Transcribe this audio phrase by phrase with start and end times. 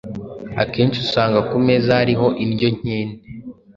[0.61, 3.15] Akenshi usanga ku meza hariho indyo nkene.